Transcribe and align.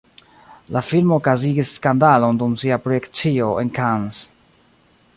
La 0.75 0.81
filmo 0.91 1.17
okazigis 1.21 1.69
skandalon 1.81 2.41
dum 2.41 2.57
sia 2.65 2.83
projekcio 2.87 3.55
en 3.65 3.75
Cannes. 3.81 4.27